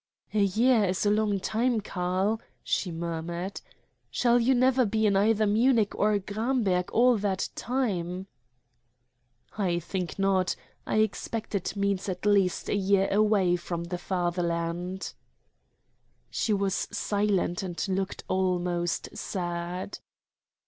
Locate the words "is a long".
0.85-1.39